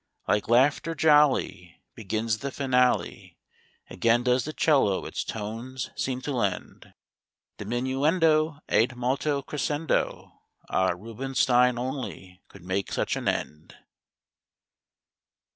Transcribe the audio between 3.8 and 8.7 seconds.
Again does the 'cello its tones seem to lend Diminuendo